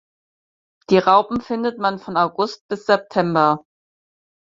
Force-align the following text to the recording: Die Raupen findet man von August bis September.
Die 0.89 0.97
Raupen 0.97 1.41
findet 1.41 1.77
man 1.77 1.99
von 1.99 2.17
August 2.17 2.67
bis 2.67 2.87
September. 2.87 3.63